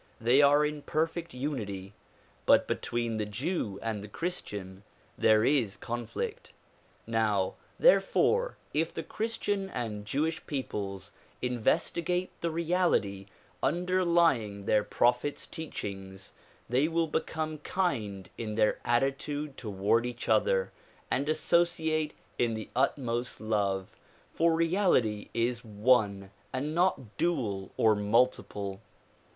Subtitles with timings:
[0.19, 1.93] They are in perfect unity
[2.47, 4.81] but between the Jew and the Christian
[5.15, 6.49] there is con flict.
[7.05, 13.27] Now therefore if the Christian and Jewish peoples investigate the reality
[13.61, 16.33] underlying their prophets' teachings
[16.67, 20.71] they will become kind in their attitude toward each other
[21.11, 23.95] and associate in the utmost love,
[24.33, 28.81] for reality is one and not dual or multiple.